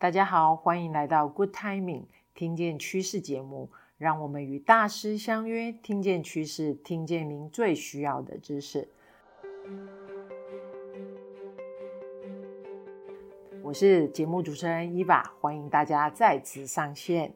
[0.00, 8.88] 大家好，欢迎来到 Good Timing 听见趋势节目，让我们与大师相约，听见趋势，听见您最需要的知识。
[13.60, 17.34] 我是节目主持人伊娃，欢迎大家再次上线。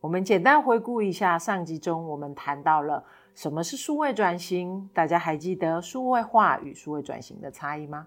[0.00, 3.04] 我们简单回顾一下上集中我们谈到了
[3.34, 8.06] 什么是数位转型，大家还记得数位化与数位转型的差异吗？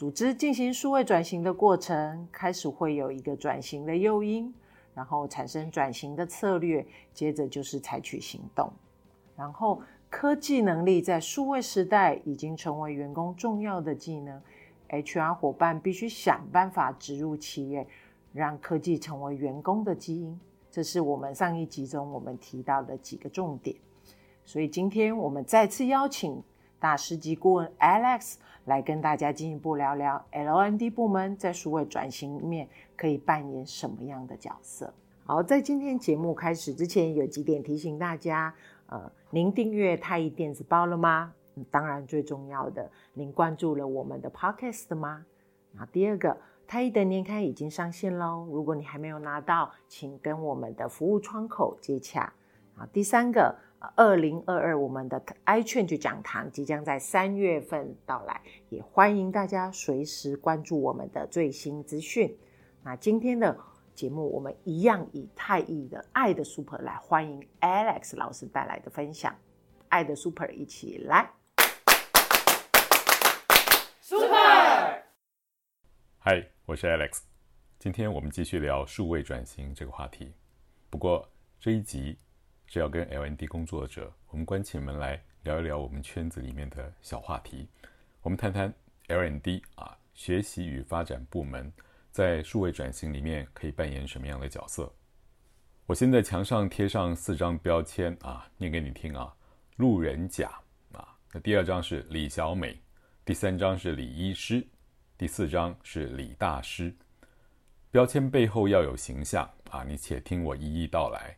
[0.00, 4.50] 组织进行数位转型的过程，开始会有一个转型的诱因，
[4.94, 8.72] 然后产生转型的策略，接着就是采取行动。
[9.36, 14.40] 然后科技能力在数位时代已经成为员工重要的技能
[14.88, 17.86] ，HR 伙伴必须想办法植入企业，
[18.32, 20.40] 让科技成为员工的基因。
[20.70, 23.76] 这是我们上一集中我们提到的几个重点。
[24.46, 26.42] 所以今天我们再次邀请
[26.80, 28.36] 大师级顾问 Alex。
[28.66, 34.92] 来跟大家进一步聊聊 LND 部门在数位转型里面可以扮演什么样的角色。
[35.24, 38.54] 好，在今天节目开始之前，有几点提醒大家：
[38.86, 41.32] 呃，您订阅太毅电子报了吗？
[41.70, 45.24] 当然，最重要的，您关注了我们的 Podcast 吗？
[45.72, 46.36] 那第二个，
[46.68, 52.32] 太毅的年刊已经上线喽，如果你还没有拿到，请跟我们的服务窗口接洽。
[52.76, 53.56] 啊，第三个。
[53.80, 62.36] 二零二二，我们的 iChange 讲堂即将在三月份到来，也欢迎大家随时关注我们的最新资讯。
[62.82, 63.58] 那今天的
[63.94, 69.34] 节目，我们一样以太毅的爱的 Super 来欢迎 Alex 老师带来的分享。
[69.88, 71.30] 爱的 Super 一起来
[74.02, 75.04] ，Super。
[76.18, 77.20] 嗨，我是 Alex，
[77.78, 80.34] 今天我们继续聊数位转型这个话题。
[80.90, 81.26] 不过
[81.58, 82.18] 这一集。
[82.72, 87.66] 是要跟 LND 工作者，我们关起门来聊一聊我们圈子里面的小话题。
[88.22, 88.72] 我们谈谈
[89.08, 91.72] LND 啊，学习与发展部门
[92.12, 94.88] 在数位转型里面可以扮演什么样的角色？
[95.84, 99.34] 我先在墙上贴上四张标签啊，念给你听啊。
[99.74, 100.48] 路人甲
[100.92, 102.78] 啊，那第二张是李小美，
[103.24, 104.64] 第三张是李医师，
[105.18, 106.94] 第四张是李大师。
[107.90, 111.36] 标签背后要有形象啊，你且听我一一道来。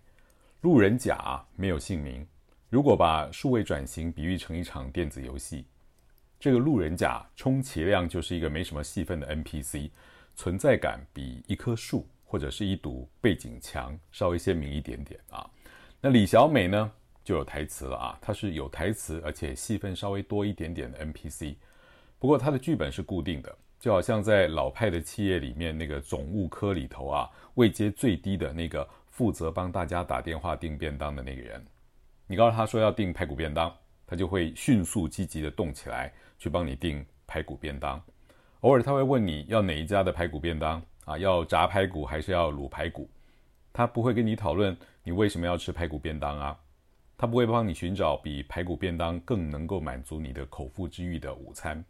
[0.63, 2.25] 路人甲没有姓名。
[2.71, 5.67] 如果把数位转型比喻成一场电子游戏，
[6.39, 9.91] 这个路人甲充其量就是一个没什么戏份的 NPC，
[10.37, 15.45] 存在感比一棵树或者是一堵背景墙稍微鲜明一点点啊。
[16.01, 16.93] 那李小美呢，
[17.25, 21.57] 就有台词了啊，她是有台词而且戏份稍微多一点点的 NPC。
[22.21, 28.89] 不过她的剧本是固定的，就好像在老派的企业里面那个总务科里头啊，位阶最低的那个。
[29.13, 31.63] 负责帮大家打电话订便当的那个人，
[32.27, 33.71] 你告诉他说要订排骨便当，
[34.07, 38.03] 他就会迅速积极地动起来去帮你订排骨便当。
[38.61, 43.07] 偶尔他会问你要哪一家的排骨便当啊，要炸排骨还是要卤排骨？
[43.71, 44.75] 他不会跟你讨论
[45.05, 46.59] 你为什么要吃排骨便当啊，
[47.19, 51.85] 他不会帮你寻找比排骨便当更能够满足你的口腹之欲的午餐。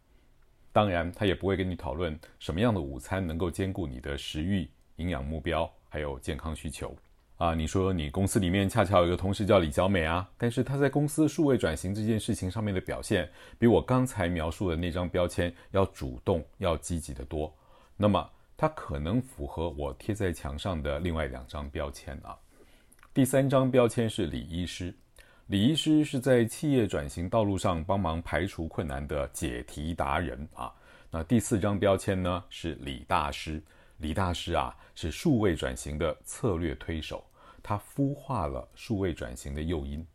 [0.73, 6.93] 当然，他也不会跟你讨论什么样的午餐能够兼顾你的食欲、营养目标还有健康需求。
[7.43, 17.53] 啊，你说你公司里面恰巧有一个同事叫李小美啊，但是她在公司数位转型这件事情上面的表现，比我刚才描述的那张标签要主动、要积极得多。
[17.97, 22.33] 那么她可能符合我贴在墙上的另外两张标签啊。
[23.13, 24.95] 第三张标签是李医师，
[25.47, 30.71] 李医师是在企业转型道路上帮忙排除困难的解题达人啊。
[31.11, 33.61] 那第四张标签呢是李大师，
[33.97, 37.21] 李大师啊是数位转型的策略推手。
[37.63, 40.05] 他孵化了数位转型的诱因，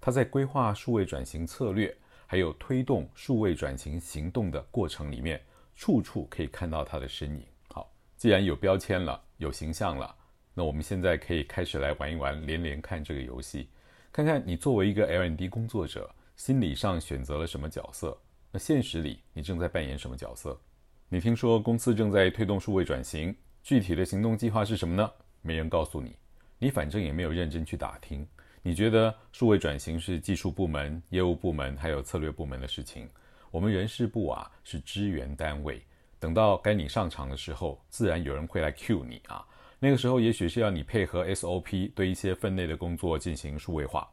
[0.00, 1.96] 他在规划数位转型策略，
[2.26, 5.40] 还有推动数位转型行动的过程里面，
[5.76, 7.46] 处处可以看到他的身影。
[7.68, 10.12] 好，既然有标签了，有形象了，
[10.52, 13.68] 那我们现在可以开始来玩一玩连连看这个游戏，
[14.10, 18.18] 看看你作为一个 LND 工作者，心理上选择了什么角色，
[18.50, 20.60] 那现实里你正在扮演什么角色？
[21.08, 25.08] 你听说公司正在推动数位转型，具体的行动计划是什么呢？
[25.40, 26.16] 没人告诉你。
[26.58, 28.26] 你反正也没有认真去打听，
[28.62, 33.08] 你觉得数位转型是技术部门、业务部门还有策略部门的事情，
[33.50, 35.82] 我们人事部啊是支援单位。
[36.18, 39.46] 等到该你上场的时候，自然有人会来 cue 你啊。
[39.78, 44.08] 那个时候也许是要你配合 SOP 对一些分内的工作进行数位化，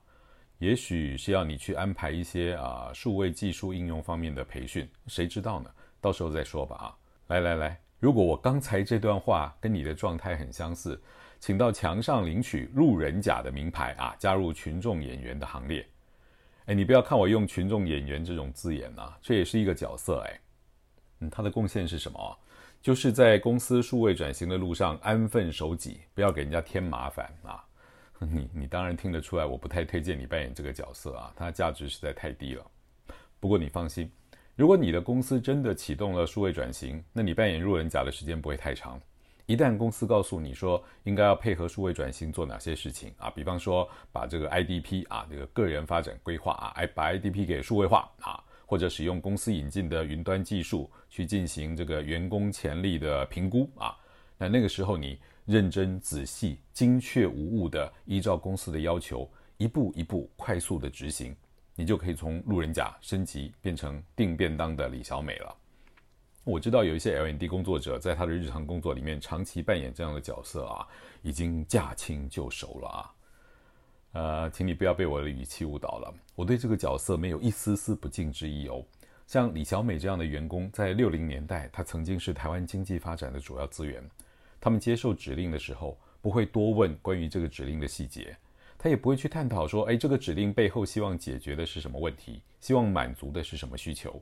[0.58, 5.72] 也许是要你去安排一些啊数位技术应用方面的培训，谁知道呢？
[6.02, 6.96] 到时候再说吧啊。
[7.28, 11.02] 来来来，如果我刚才这段话跟你的状态很相似。
[11.44, 15.86] 请到墙上领取路人甲的名牌啊，加入群众演员的行列。
[16.68, 20.40] 哎，你不要看我用群众演员这种字眼啊，这也是一个角色哎。
[21.20, 22.40] 嗯，他的贡献是什么？
[22.82, 27.62] 就是在公司数位转型的路上安分守己，不要给人家添麻烦啊。
[28.24, 32.66] 你你当然听得出来，我不太推荐你扮演这个角色啊，它价值实在太低了。
[33.42, 34.10] 不过你放心，
[34.56, 38.98] 如果你的公司真的启动了数位转型，那你扮演路人甲的时间不会太长。
[39.46, 53.98] 一旦公司告诉你说应该要配合数位转型做哪些事情啊，比方说把这个 IDP 啊这个个人发展规划啊，把 IDP 给数位化啊，或者使用公司引进的云端技术去进行这个员工潜力的评估啊，
[54.38, 61.36] 那那个时候你认真仔细、精确无误的依照公司的要求，一步一步快速的执行，
[61.76, 65.54] 你就可以从路人甲升级变成订便当的李小美了。
[66.46, 70.86] 我知道有一些 L N D 工作者在他的日常工作里面长期扮演这样的角色啊，
[71.22, 73.00] 已经驾轻就熟了啊。
[74.12, 78.84] 呃，请你不要被我的语气误导了，我对这个角色没有一丝丝不敬之意哦。
[79.26, 84.04] 像李小美这样的员工，在六零年代，她曾经是台湾经济发展的主要资源。
[84.60, 88.36] 他们接受指令的时候，不会多问关于这个指令的细节，
[88.78, 94.22] 他也不会去探讨说，哎，这个指令背后希望解决的是什么问题，希望满足的是什么需求。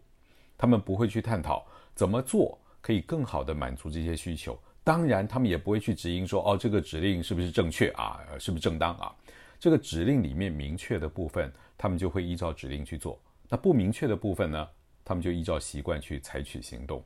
[0.57, 1.65] 他们不会去探讨
[1.95, 8.19] 怎么做可以更好地满足这些需求，当然，他们也不会去质疑说，哦，这个指令是不是正确啊？
[8.39, 9.15] 是不是正当啊？
[9.59, 13.15] 这个指令里面明确的部分，他们就会依照指令去做；
[13.47, 14.67] 那不明确的部分呢，
[15.05, 17.03] 他们就依照习惯去采取行动。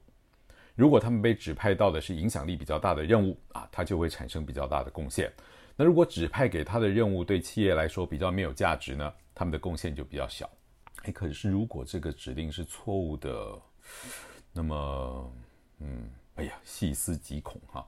[0.76, 5.32] 如果他们被指派到的是影响力比较大的任务啊，他就会产生比较大的贡献。
[5.76, 10.50] 那如果指派给他的任务对企业来说比较没有价值呢，他们的贡献就比较小。
[11.04, 13.62] 哎，可是如果这个指令是错误的，
[14.58, 15.34] 那么，
[15.82, 17.86] 嗯，哎呀，细思极恐哈。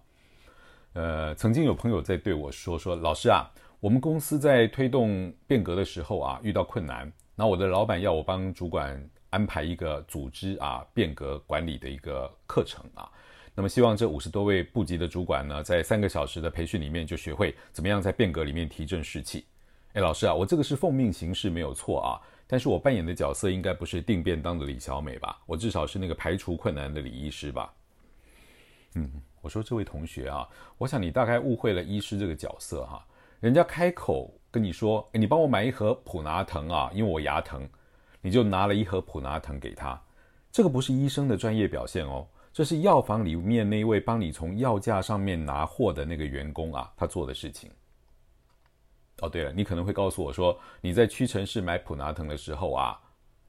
[0.91, 3.49] 呃，曾经有朋友在对我说说，老师啊，
[3.79, 13.09] 我们公司在推动变革的时候啊，遇到困难，那我的老板要我帮主管安排一个组织啊变革管理的一个课程啊，
[13.55, 19.45] 那么希望这五十多位部级的主管呢，在三个小时的培训里面就学会怎么样在变革里面提振士气。
[19.93, 22.19] 哎，老师啊，我这个是奉命行事没有错啊。
[22.47, 25.37] 但是我扮演的角色应该不是订便当的李小美吧？
[25.45, 27.73] 我至少是那个排除困难的李医师吧？
[28.95, 29.11] 嗯，
[29.41, 30.47] 我说这位同学啊，
[30.77, 33.05] 我想你大概误会了医师这个角色哈。
[33.39, 37.67] 人家开口跟你说，你帮我买一盒普拿疼啊，因为我牙疼，
[38.21, 40.01] 你就拿了一盒普拿疼给他，
[40.51, 47.69] 这个不是医生的专业表现哦，这是药房里面那位帮你从药架上面拿货的那个员工啊，他做的事情。
[49.21, 52.99] 哦，对了，你可能会告诉我说，你在屈臣氏买普拿腾的时候啊，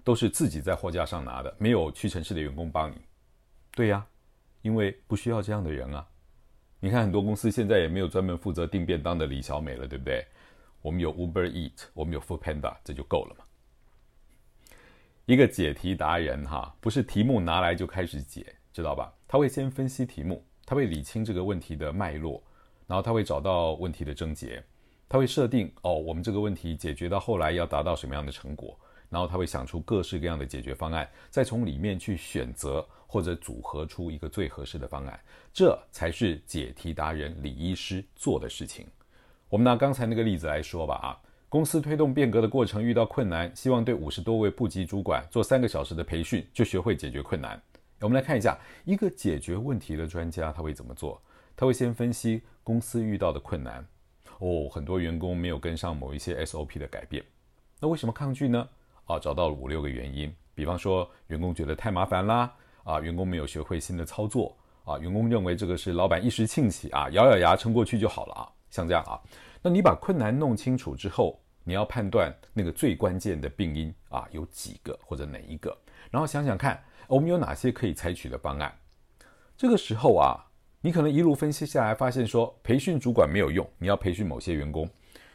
[0.03, 2.97] 都是自己在货架上拿的，没有屈臣氏的员工帮你。
[3.73, 4.07] 对呀，
[4.63, 6.07] 因为不需要这样的人啊。
[6.81, 10.25] 你看很多公司现在也没有专门负责订便当的李小美了，对不对？
[10.81, 13.45] 我们有 Uber Eat，我们有 Foodpanda，这就够了嘛。
[15.27, 19.13] 一个解题达人哈，不是题目拿来就开始解，知道吧？
[19.27, 22.43] 他会先分析题目，他会理清这个问题的脉络，
[22.87, 24.65] 然后他会找到问题的症结。
[25.09, 28.79] 他会设定哦，我们这个问题解决到后来要达到什么样的成果，
[29.09, 35.19] 然后他会想出各式各样的解决方案，再从里面去选择或者组合出一个最合适的方案，
[35.53, 38.87] 这才是解题达人李医师做的事情。
[39.49, 41.17] 我们拿刚才那个例子来说吧，啊，
[41.49, 47.59] 公司推动变革的过程遇到困难，希望对五十多位部级主管做三个小时的培训，就学会解决困难。
[48.01, 51.21] 我们来看一下，一个解决问题的专家他会怎么做？
[51.57, 53.85] 他会先分析公司遇到的困难。
[54.39, 57.25] 哦，很多员工没有跟上某一些 SOP 的改变，
[57.81, 58.69] 那为什么抗拒呢？
[59.07, 62.55] 啊，找到了五六个原因，比方说员工觉得太麻烦啦，
[62.85, 69.19] 啊，员工没有学会新的操作，啊，员工认为这个是老板一时兴起啊，咬咬牙撑过去就好了啊，像这样啊，
[69.61, 75.77] 那你把困难弄清楚之后，你要判断那个最关键的病因啊有几个或者哪一个，
[76.11, 78.73] 然后想想看我们有哪些可以采取的方案，
[79.57, 80.45] 这个时候啊。
[80.81, 84.89] 你可能一路分析下来，发现说培训主管没有用，你要培训某些员工。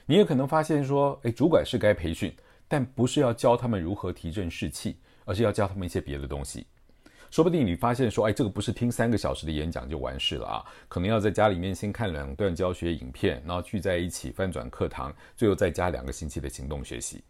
[0.05, 2.33] 你也可能发现说，诶，主管是该培训，
[2.67, 6.65] 但不是要教他们如何提振士气，而是要教他们一些别的东西。
[7.29, 17.21] 说不定你发现说，诶，这个不是听三个小时的演讲就完事了啊，可能要在家里面先看两段教学影片，然后聚在一起翻转课堂，最后再加两个星期的行动学习。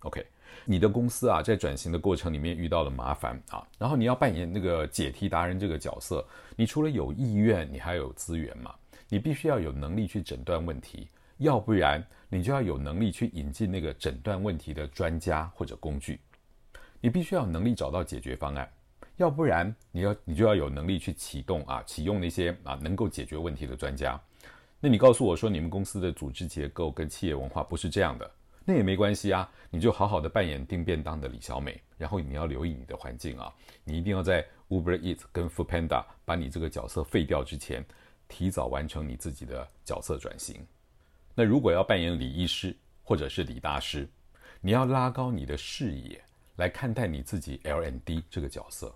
[0.00, 0.26] OK。
[0.64, 8.74] 你的公司啊，在转型的过程里面遇到了麻烦啊，然后你要扮演那个解题达人这个角色，你除了有意愿，你还有资源嘛？
[9.08, 16.18] 你必须要有能力去诊断问题，要不然你就要有能力去引进那个诊断问题的专家或者工具，
[17.00, 18.66] 你必须要有能力找到解决方案，
[19.16, 24.18] 要不然你要你就要有能力去启动啊，启用那些啊能够解决问题的专家。
[24.80, 28.28] 那你告诉我说，你们公司的组织结构跟企业文化不是这样的。
[28.64, 33.52] 那也没关系啊，你就好好的扮演订便当的李小美，然后你要留意你的环境啊，
[33.84, 37.84] 你一定要在 Uber Eat 跟 Foodpanda 把你这个角色废掉之前，
[38.28, 40.64] 提早完成你自己的角色转型。
[41.34, 44.08] 那如果要扮演李医师或者是李大师，
[44.60, 46.22] 你要拉高你的视野
[46.56, 48.94] 来看待你自己 LND 这个角色。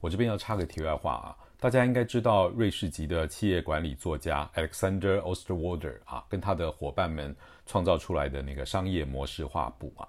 [0.00, 1.36] 我这边要插个题外话啊。
[1.58, 10.08] 大家应该知道，瑞士籍的企业管理作家 Alexander Osterwalder 啊，跟他的伙伴们创造出来的那个商业模式画布啊。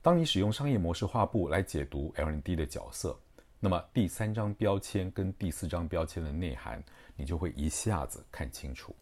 [0.00, 3.18] 当你使用商业模式画布来解读 L N D 的角色，
[3.60, 6.82] 那么第三张标签跟第四张标签的内涵，
[7.14, 8.94] 你就会一下子看清楚。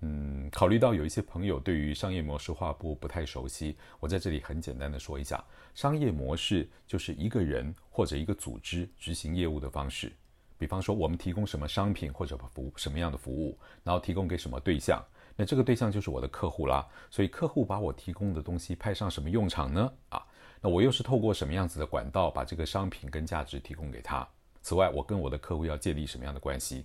[0.00, 10.12] 嗯，考虑到有一些朋友对于商业模式画布不太熟悉，我在这里很简单的说一下，商业模式就是一个人或者一个组织执行业务的方式。
[10.56, 15.04] 比方说，我们提供什么商品或者服什么样的服务，然后提供给什么对象，
[15.38, 16.84] 那这个对象就是我的客户啦。
[17.08, 19.90] 所以客户把我提供的东西派上什么用场呢？
[20.08, 20.20] 啊，
[20.60, 24.26] 那我又是透过什么样子的管道把这个商品跟价值提供给他？
[24.60, 26.84] 此外，我跟我的客户要建立什么样的关系？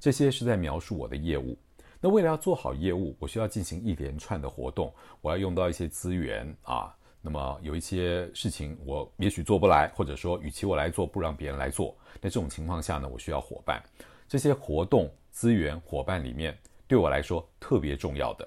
[0.00, 1.56] 这些是在描述我的业务。
[2.00, 6.92] 那为了要做好业务，我需要进行一连串的活动，我要用到一些资源啊。
[7.20, 11.96] 那么有一些事情我也许做不来，或者说与其我来做，不让别人来做。
[12.20, 13.80] 那这种情况下呢，我需要伙伴。
[14.26, 16.58] 这些活动资源伙伴里面，
[16.92, 18.46] 对我来说特别重要的，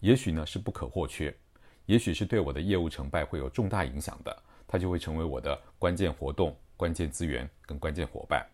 [0.00, 1.34] 也许呢是不可或缺，
[1.86, 8.46] 也许是对我的业务成败会有重大影响的，它就会成为我的关键活动、关键资源跟关键伙伴。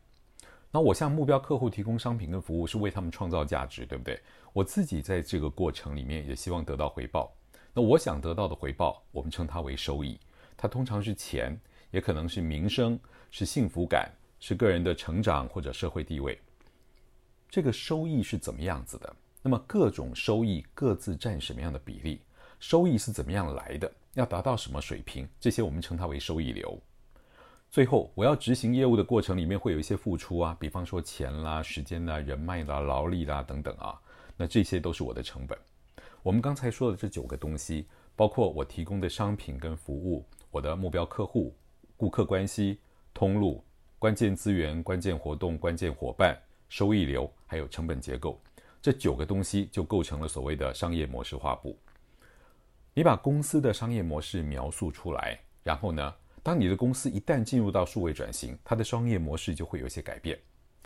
[0.70, 4.16] 那我向目标客户提供商品跟服务，是为他们创造价值，对不对？
[4.52, 7.34] 我自己在这个过程里面也希望得到回报。
[7.74, 10.20] 那我想得到的回报，我们称它为收益。
[10.56, 12.96] 它通常是钱，也可能是名声，
[13.32, 14.08] 是幸福感，
[14.38, 16.40] 是个人的成长或者社会地位。
[17.50, 19.16] 这个收益是怎么样子的？
[19.42, 22.22] 那么各种收益各自占什么样的比例？
[22.60, 23.90] 收益是怎么样来的？
[24.14, 25.28] 要达到什么水平？
[25.40, 26.78] 这些我们称它为收益流。
[27.70, 33.98] 最后，我要执行业务的过程里面会有一些付出啊，比方说钱啦、时间啦、人脉啦、劳力啦等等啊，
[34.36, 35.58] 那这些都是我的成本。
[36.22, 41.56] 我们刚才说的这九个东西，包括我提供的商品跟服务，我的目标客户、
[41.96, 42.78] 顾客关系、
[43.14, 43.64] 通路、
[43.98, 48.38] 关键资源、关键活动、关键伙伴、收益流，还有成本结构，
[48.82, 51.78] 这九个东西就构成了所谓的商业模式画布。
[52.92, 56.12] 你把公司的商业模式描述出来，然后呢，
[56.42, 60.36] 当你的公司一旦进入到数位转型，它的商业模式就会有些改变。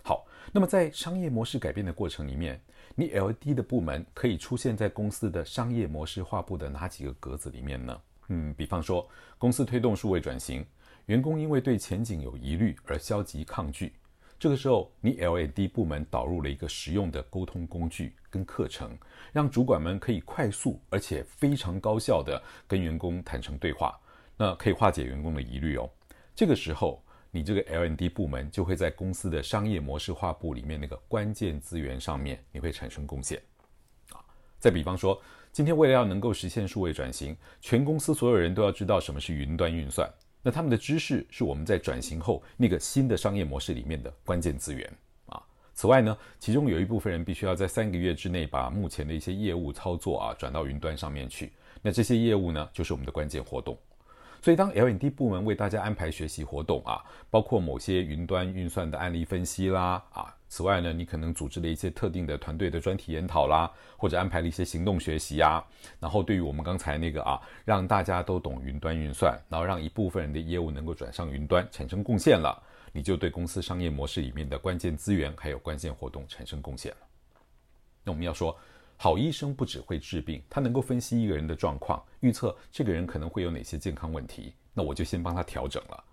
[0.04, 2.60] 好，那么在商业模式改变的过程里面，
[2.94, 8.00] 你 L&D 的部门可以出现在公司的商业模式画布的哪几个格子里面呢？
[8.28, 10.64] 嗯，比方说，公司推动数位转型，
[11.06, 13.94] 员工因为对前景有疑虑而消极抗拒，
[14.38, 18.96] 这个时候你 L&D 部门导入了一个实用的沟通工具跟课程，
[19.32, 23.98] 让主管们可以快速而且非常高效地跟员工坦诚对话，
[24.36, 25.88] 那可以化解员工的疑虑哦。
[26.34, 27.02] 这个时候。
[27.32, 33.38] 你这个 L&D 部门就会在公司的商业模式画布里面那个关键资源上面，你会产生贡献。
[34.10, 34.24] 啊，
[34.58, 35.20] 再比方说，
[35.52, 40.10] 今天为了要能够实现数位转型，全公司所有人都要知道什么是云端运算。
[40.46, 44.88] 那他们的知识是我们在转型后那个新的商业模式里面的关键资源。
[45.26, 45.42] 啊，
[45.74, 51.50] 此外呢，其中有一部分人必须要在三个月之内把目前的一些业务操作啊转到云端上面去。
[51.82, 53.76] 那这些业务呢，就是我们的关键活动。
[54.42, 65.64] 所以，当 L&D 部门为大家安排学习活动啊，包括某些云端运算的案例分析啦啊，此外呢，你可能组织了一些特定的团队的专题研讨啦，或者安排了一些行动学习啊，
[65.98, 72.62] 然后对于我们刚才那个啊，让大家都懂云端运算，然后让一部分人的业务能够转上云端，产生贡献了，
[72.92, 76.98] 你就对公司商业模式里面的关键资源还有关键活动产生贡献了。
[78.04, 78.56] 那我们要说。
[78.98, 86.04] 好医生不只会治病，他能够分析一个人的状况，预测这个人可能会有哪些健康问题，那我就先帮他调整了，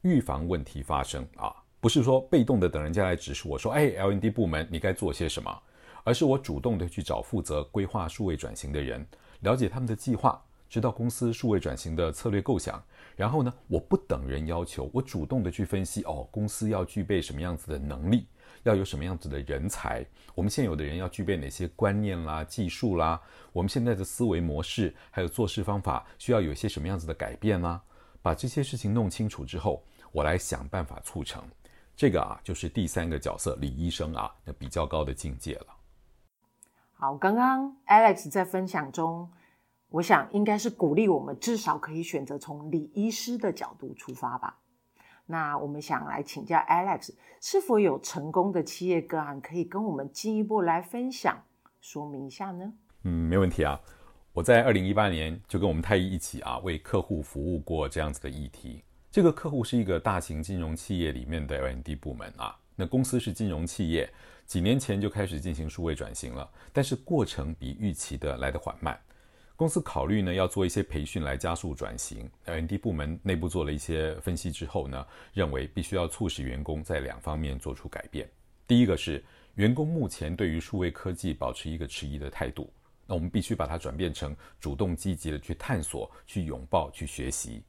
[0.00, 5.62] 预防问题发生啊，不是说被动的等人家来指示我说，哎，LND 部门你该做些什么，
[6.04, 9.06] 而是我主动的去找负责规划数位转型的人，
[9.40, 12.82] 了解他们的计划，知道公司数位转型的策略构想，
[13.14, 18.26] 然后呢，我不等人要求，我主动的去分析哦，公司要具备什么样子的能力。
[18.64, 20.04] 要有什么样子的人才？
[20.34, 23.20] 我们现有的人要具备哪些观念啦、技术啦？
[23.52, 27.82] 我们现在的思维模式还有做事方法需要有一些什么样子的改变啦？
[28.22, 31.42] 把这些事情弄清楚之后，我来想办法促成。
[31.94, 35.66] 这个啊，就是第三个角色李医生啊，那比较高的境界了。
[36.92, 39.28] 好，刚刚 Alex 在分享中，
[39.88, 44.61] 我想应该是鼓励我们至少可以选择从李医师的角度出发吧。
[45.26, 51.42] 那我们想来请教 Alex，是否有成功的企业个案可以跟我们进一步来分享
[51.80, 52.72] 说明一下呢？
[53.04, 53.80] 嗯，没问题啊。
[54.32, 58.82] 我在二零一八年就跟我们太一一起啊，为客户服务过这样子的议题。
[59.10, 64.10] 这个客户是一个大型金融企业里面的 L&D 部门啊，那公司是金融企业，
[64.46, 68.98] 几年前就开始进行数位转型了，但是过程比预期的来得缓慢。
[69.62, 72.28] 公司考虑呢，要做一些培训来加速转型。
[72.46, 78.28] L&D 部门内部做了一些分析之后呢，认为必须要促使员工在两方面做出改变。
[78.66, 79.22] 第一个是
[79.54, 82.68] 员工目前对于数位科技保持一个迟疑的态度，
[83.06, 87.62] 那我们必须把它转变成主动积极的去探索、去拥抱、去学习。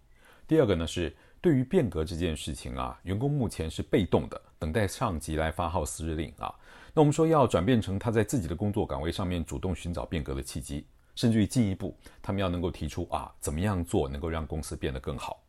[0.47, 6.51] 第二个呢是对于变革这件事情啊，员工目前是被动的，等待上级来发号施令啊。
[6.91, 10.87] 那我们说要转变成他在自己的工作岗位上面主动寻找变革的契机。
[11.15, 15.43] 甚至于进一步，他们要能够提出啊，怎么样做能够让公司变得更好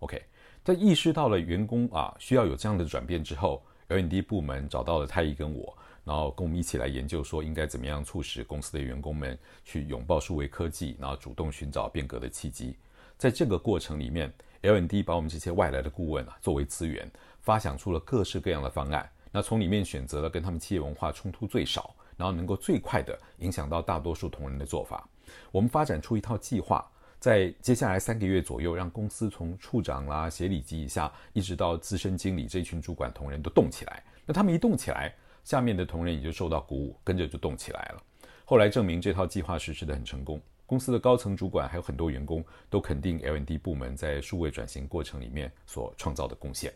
[0.00, 0.22] ？OK，
[0.62, 12.76] 在意识到了员工啊需要有这样的转变之后，LND 部门找到了太一跟我，然后跟我们一起来研究说应该怎么样促使公司的员工们去拥抱数位科技，然后主动寻找变革的契机。
[13.16, 17.10] 在这个过程里面，LND 把我们这些外来的顾问啊作为资源，
[17.40, 19.10] 发想出了各式各样的方案。
[19.32, 21.94] 那从里面选择了跟他们企业文化冲突最少。
[22.18, 25.08] 然后能够最快的影响到大多数同仁的做法，
[25.52, 26.84] 我们发展出一套计划，
[27.20, 34.02] 在接下来三个月左右，让公司从处长啦、协理级以下，一直到资深经理这群主管同仁都动起来。
[34.26, 38.02] 那他们一动起来，下面的同仁也就受到鼓舞，跟着就动起来了。
[38.44, 46.72] 后来证明这套计划实施得很成功，公司的高层主管还有很多员工都肯定 L&D 部门在数位转型过程里面所创造的贡献。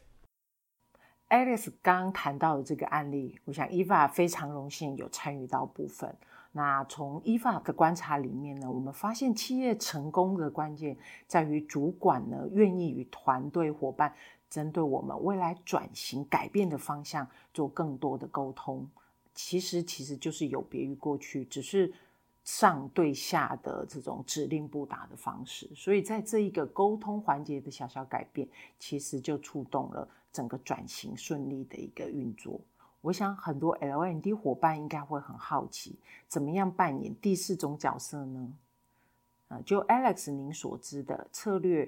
[1.32, 6.14] Alice 刚谈到的这个案例，我想 Eva 非常荣幸有参与到部分。
[6.52, 10.94] 那从 Eva 的观察里面呢，我们发现企业成功的关键
[11.26, 14.12] 在于主管呢愿意与团队伙伴
[14.50, 18.86] 针对我们未来转型改变的方向做更多的沟通。
[19.34, 21.90] 其实其实就是有别于过去只是
[22.44, 25.68] 上对下的这种指令不达的方式。
[25.74, 30.08] 所以在这一个沟通环节的小小改变，其实就触动了。
[30.32, 32.58] 整个转型顺利的一个运作，
[33.02, 35.94] 我想很多 LND 伙伴应该会很好奇，
[36.26, 38.50] 怎么样扮演第四种角色呢？
[39.48, 41.86] 呃，就 Alex 您所知的策略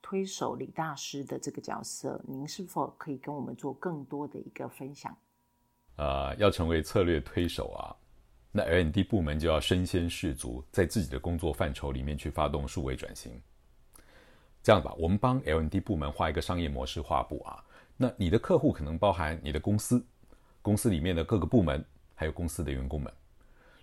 [0.00, 5.12] 推手李大师的这个角色，您是否可以跟我们做更多的一个分享？
[5.96, 7.90] 呃，要成为策略推手啊，
[8.52, 13.40] 那 LND 部门就要身先士卒，在自己的工作范畴里面去发动数位转型。
[14.62, 17.64] 这样吧，我们帮 L&D 部门画一个商业模式画布啊。
[17.96, 20.04] 那你的客户可能包含你的公司，
[20.62, 21.84] 公司里面的各个部门，
[22.14, 23.12] 还有公司的员工们。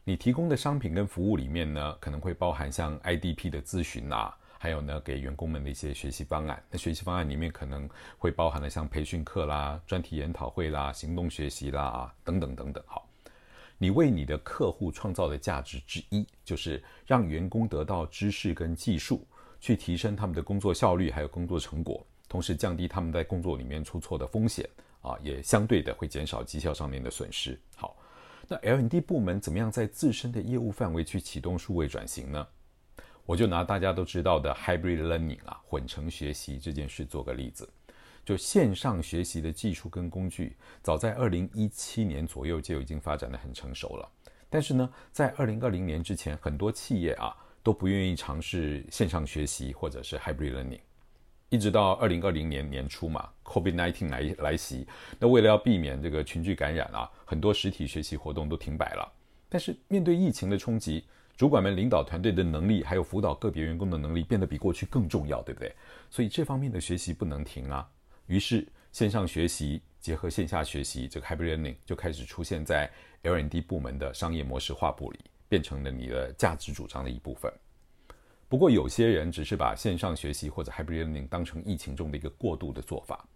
[0.03, 6.61] 你提供的商品跟服务里面呢，可能会包含像 IDP 的咨询啦，还有呢给员工们的一些学习方案。
[6.69, 12.83] 那学习方案里面可能会包含了像培训课啦、专题研讨会啦、行动学习啦等等等等。
[12.85, 13.06] 好，
[13.77, 19.25] 你为你的客户创造的价值之一，就是让员工得到知识跟技术，
[19.59, 22.05] 去提升他们的工作效率还有工作成果。
[22.27, 24.67] 同时降低他们在工作里面出错的风险
[25.01, 27.57] 啊，也相对的会减少绩效上面的损失。
[27.75, 27.95] 好，
[28.47, 32.45] 那 L&D 部门怎么样在自身的业务范围去启动数位转型呢？
[33.25, 37.69] 我就拿大家都知道的 Hybrid Learning 啊，混成学习这件事做个例子。
[38.27, 44.11] 就线上学习的技术跟工具，早在二零一七年左右就已经发展得很成熟了。
[44.49, 50.81] 但是呢，在二零二零年之前，很多企业啊都不愿意尝试线上学习或者是 Hybrid Learning。
[51.47, 54.85] 一直到二零二零年年初嘛，COVID-19 来来袭，
[55.17, 59.09] 那为了要避免这个群聚感染啊，很多实体学习活动都停摆了。
[59.47, 61.05] 但是面对疫情的冲击，
[61.37, 65.73] 主管们领导团队的能力，还有辅导个别员工的能力，变得比过去更重要，对不对？
[66.09, 67.89] 所以这方面的学习不能停啊。
[68.27, 72.89] 于是线上学习结合线下学习，这个 hybrid learning 就开始出现在
[73.23, 77.51] L&D 部门的商业模式画布里，变成了你的价值主张的一部分。
[78.49, 83.27] 不过，有些人只是把线上学习或者 hybrid learning 当成疫情中的一个过渡的做法。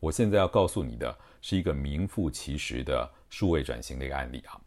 [0.00, 4.60] 我现在要告诉你的是一个名副其实的数位转型的一个案例啊！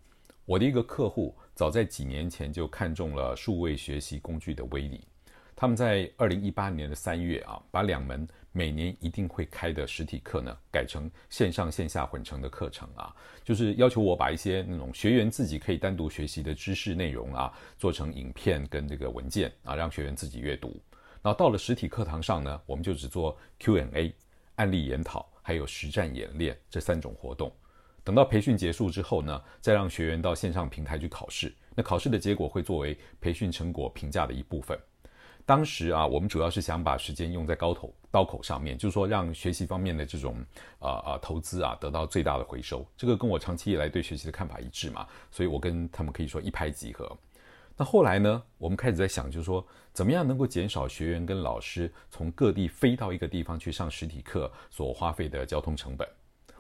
[0.46, 5.06] 我的一个客户早在几年前就看中了数位学习工具的威力。
[5.56, 20.82] 他们在二零一八年的三月啊，把两门每年一定会开的实体课呢，改成线上线下混成的课程啊，就是要求我把一些那种学员自己可以单独学习的知识内容啊，做成影片跟这个文件啊，让学员自己阅读。
[21.22, 24.14] 然后到了实体课堂上呢，我们就只做 Q&A、
[24.56, 27.52] 案例研讨，还有实战演练这三种活动。
[28.04, 31.54] 等到培训结束之后呢，再让学员到线上平台去考试。
[31.76, 34.80] 那考试的结果会作为培训成果评价的一部分。
[35.50, 40.46] 当时啊，我们主要是想把时间用在高头刀口上面，就是说让学习方面的这种
[40.78, 42.86] 啊啊、呃、投资啊得到最大的回收。
[42.96, 47.18] 这个跟我长期以来对学习的看法一致嘛，所以我跟他们可以说一拍即合。
[47.76, 56.08] 那后来呢，我们开始在想，就是说怎么样能够减少学员跟老师从各地飞到一个地方去上实体课所花费的交通成本。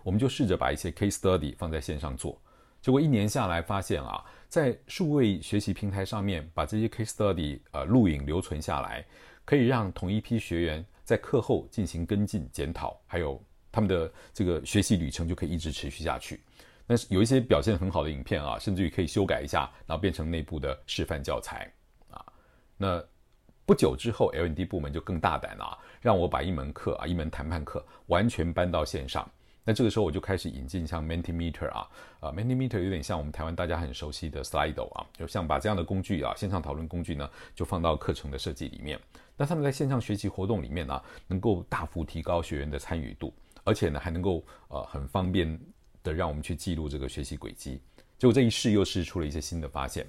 [0.01, 2.35] 我们就试着把一些 case study 放在线上做，
[2.81, 9.05] 结果一年下来发现啊，在数位学习平台上面把这些 case study 呃录影留存下来，
[9.43, 16.41] 可以让同一批学员在课后进行跟进检讨，还有他们的这个学习旅程就可以一直持续下去。
[16.87, 21.71] 那有一些表现很好的影片啊，甚至于可以修改一下，然后变成内部的示范教材
[22.09, 22.23] 啊。
[22.77, 23.03] 那
[23.65, 29.29] 不久之后，L&D 部门就更大胆了啊，让我把一门课啊，一门谈判课完全搬到线上。
[29.69, 31.87] 那这个时候我就开始引进像 Mentimeter 啊，
[32.21, 38.99] 啊 Mentimeter 有点像我们台湾大家很熟悉的 Slido 啊，就像把这样的工具啊，线上讨论工具呢，就放到课程的设计里面。
[39.37, 43.31] 那他们在线上学习活动里面呢，能够大幅提高学员的参与度，
[43.63, 45.59] 而且呢还能够呃很方便
[46.01, 47.79] 的让我们去记录这个学习轨迹。
[48.17, 50.03] 结果这一试又试出了一些新的发现。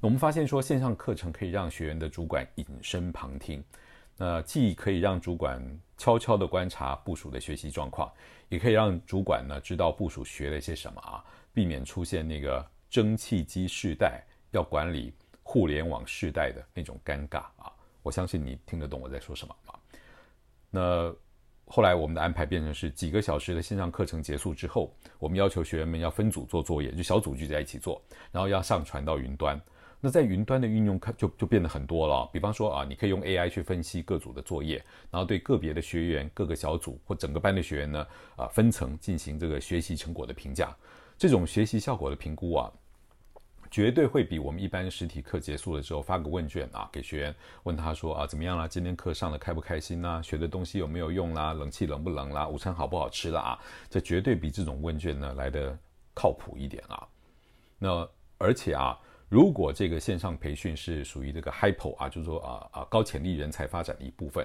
[0.00, 3.60] 那我们发现说线上课程可以让学员的主管隐身旁听，
[4.22, 5.58] 那既可以让主管
[5.96, 8.12] 悄悄地观察部署的学习状况。
[8.50, 17.72] 也可以让主管呢知道部署学了些什么啊，避免出现那个蒸汽机世代要管理互联网世代的那种尴尬啊。
[18.02, 19.78] 我相信你听得懂我在说什么啊。
[20.68, 21.14] 那
[21.64, 28.02] 后来我们的安排变成是几个小时的线上课程结束之后，我们要求学员们要分组做作业，就小组聚在一起做，
[28.32, 29.56] 然后要上传到云端。
[30.02, 32.26] 那在云端的运用，就就变得很多了。
[32.32, 40.74] 比方说啊，你可以用 AI 去分析各组的作业，然后对个别的学员、各个小组或整个班的学员呢，啊，分层进行这个学习成果的评价。
[41.18, 42.72] 这种学习效果的评估啊，
[43.70, 47.34] 绝对会比我们一般实体课结束的时候发个问卷啊，给学员
[47.64, 48.66] 问他说啊，怎么样啦？
[48.66, 50.22] 今天课上的开不开心啦？
[50.22, 51.52] 学的东西有没有用啦？
[51.52, 52.48] 冷气冷不冷啦？
[52.48, 53.40] 午餐好不好吃啦？
[53.42, 53.58] 啊，
[53.90, 55.78] 这绝对比这种问卷呢来得
[56.14, 57.06] 靠谱一点啊。
[57.78, 58.08] 那
[58.38, 58.98] 而且啊。
[59.30, 64.44] 如果这个线上培训是属于这个 hypo 啊，就是说啊啊高潜力人才发展的一部分，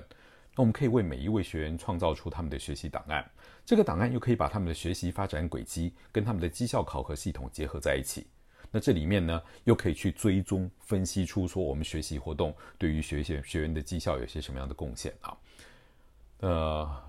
[0.55, 3.27] 那我们可以为每一位学员创造出他们的学习档案，
[3.65, 8.27] 这个档案又可以把他们的学习发展轨迹跟他们的绩效考核系统结合在一起，
[8.69, 15.37] 那这里面呢又可以去追踪分析出说我们学习活动对于学习学员的绩效有些什么样的贡献啊，
[16.41, 17.04] 呃。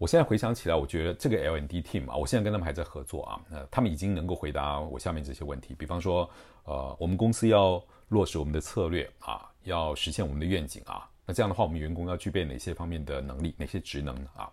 [0.00, 5.74] 我现在回想起来，我觉得这个 LND team 啊，我现在跟他们还在合作啊，那他们已经能够回答我下面这些问题。
[5.74, 6.28] 比方说，
[6.64, 14.50] 呃，我们公司要落实我们的策略啊，要实现我们的愿景啊，那这样的话，我们员工要具备哪些方面的能力，哪些职能啊？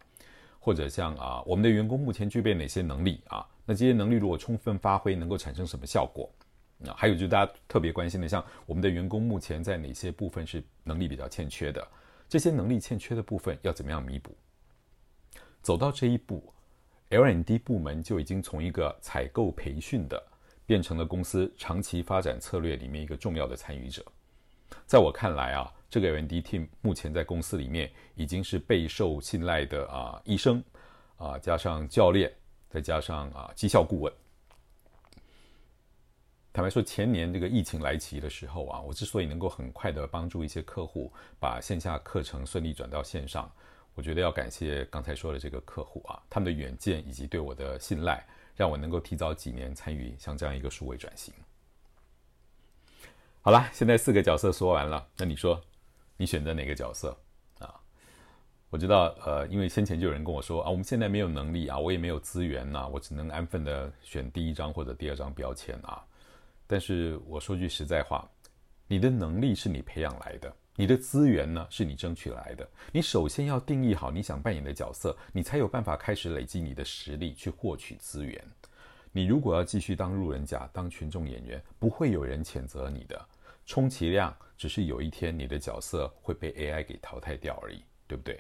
[0.60, 3.48] 或者像啊，我们的员工目前具备哪些能力啊？
[3.66, 6.30] 那这些能力如果充分发挥，能够产生什么效果？
[6.78, 11.88] 那还有就是大家特别关心的，像我们的员工目前在哪些部分是能力比较欠缺的？
[12.28, 14.36] 这些能力欠缺的部分要怎么样弥补？
[15.68, 16.42] 走到这一步
[17.10, 20.24] ，LND 部门就已经从一个采购培训的，
[20.66, 24.02] 变成了公司长期发展策略里面一个重要的参与者。
[24.86, 30.64] 在我看来啊，这个 L&D team 目前在公司里面已经是备受信赖的啊医生
[31.18, 32.32] 啊，加上教练，
[32.70, 34.14] 再加上啊绩效顾问。
[36.54, 43.52] 坦白说，前年这个疫情来袭的时候啊，我之所以能够很快的帮助一些客户把线下课程顺利转到线上。
[43.98, 48.24] 我觉得要感谢刚才说的这个客户啊，他们的远见以及对我的信赖，
[48.56, 51.34] 让我能够提早几年参与像这样一个数位转型。
[53.42, 55.60] 好了，现在四个角色说完了，那你说，
[56.16, 57.18] 你选择哪个角色
[57.58, 57.74] 啊？
[58.70, 66.06] 我知道，呃，因为先前就有人跟我说啊，我们现在没有能力啊，我也没有资源呐，我只能安分的选第一张或者第二张标签啊。
[66.68, 68.30] 但是我说句实在话，
[68.86, 70.56] 你的能力是你培养来的。
[70.80, 72.70] 你的资源呢，是你争取来的。
[72.92, 78.40] 你首先要定义好你想扮演的角色，你才有办法开始累积你的实力去获取资源。
[79.12, 83.20] 你如果要继续当路人甲、当群众演员，不会有人谴责你的，
[83.66, 88.40] 充其量只是有一天你的角色会被 AI 给淘汰掉而已，对不对？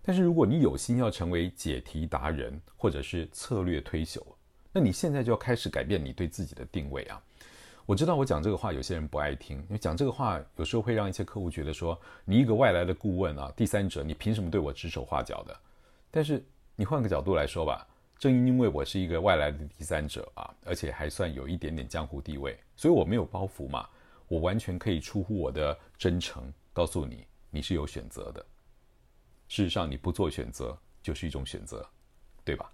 [0.00, 4.38] 但是如果你有心要成为解题达人，或者是策略推手，
[4.72, 7.22] 那你现在就要开始改变你对自己的定位啊。
[7.86, 15.56] 我知道我讲这个话，有些人不爱听，因为讲这个话有时候会让一些客户觉得说，你一个外来的顾问啊，第三者，你凭什么对我指手画脚的？
[16.10, 16.44] 但是
[16.74, 17.86] 你换个角度来说吧，
[18.18, 23.88] 正因为我是一个外来的第三者啊，而且还算有一点点江湖地位，所以我没有包袱嘛，
[24.26, 28.44] 我完全可以出乎我的真诚，告诉你，你是有选择的。
[29.46, 31.88] 事实上，你不做选择就是一种选择，
[32.44, 32.68] 对吧？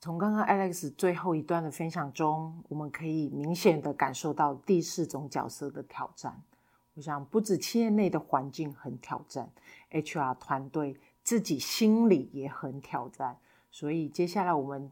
[0.00, 6.42] 从刚刚 Alex 最后一段的分享中，我们可以明显的感受到第四种角色的挑战。
[6.94, 9.50] 我想，不止企业内的环境很挑战
[9.90, 13.36] ，HR 团队自己心里也很挑战。
[13.70, 14.90] 所以，接下来我们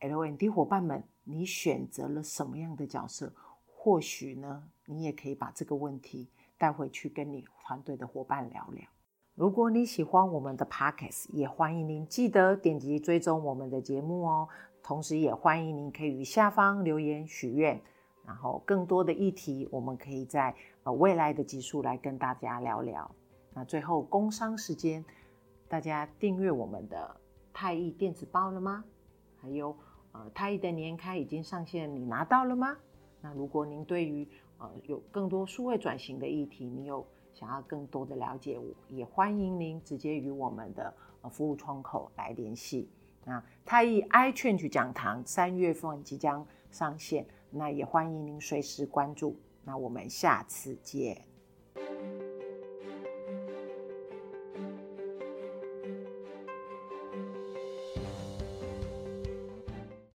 [0.00, 3.32] LND 伙伴们，你选择了什么样的角色？
[3.64, 8.84] 或许呢，你也可以把这个问题带回去跟你团队的伙伴聊聊。
[9.36, 14.48] 如果你喜欢我们的 Podcast，也欢迎您记得点击追踪我们的节目哦。
[14.80, 17.82] 同时，也欢迎您可以于下方留言许愿，
[18.24, 23.10] 然后更多的议题，我们可以在呃未来的集数来跟大家聊聊。
[23.52, 25.04] 那最后工商时间，
[25.66, 27.16] 大家订阅我们的
[27.52, 28.84] 太毅电子报了吗？
[29.42, 29.76] 还有
[30.12, 32.76] 呃太毅的年刊已经上线，你拿到了吗？
[33.20, 40.94] 那如果您对于呃有更多数位转型的议题，你有想要更多的了解，我也欢迎您直接与我们的
[41.30, 42.88] 服务窗口来联系。
[43.24, 49.36] 那太一 iChange 讲堂三月份即将上线，那也欢迎您随时关注。
[49.64, 51.33] 那我们下次见。